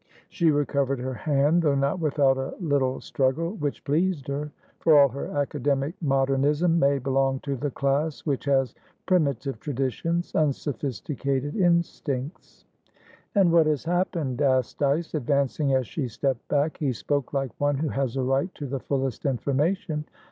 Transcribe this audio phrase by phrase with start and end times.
[0.29, 4.51] She recovered her hand, though not without a little struggle, which pleased her.
[4.79, 8.73] For all her academic modernism, May belonged to the class which has
[9.05, 12.65] primitive traditions, unsophisticated instincts.
[13.35, 16.77] "And what has happened?" asked Dyce, advancing as she stepped back.
[16.77, 20.05] He spoke like one who has a right to the fullest information.